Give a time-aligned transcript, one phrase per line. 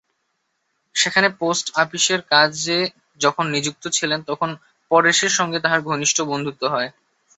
[0.95, 2.79] সেখানে পোস্ট-আপিসের কাজে
[3.21, 4.49] যখন নিযুক্ত ছিলেন তখন
[4.91, 6.89] পরেশের সঙ্গে তাঁহার ঘনিষ্ঠ বন্ধুত্ব হয়।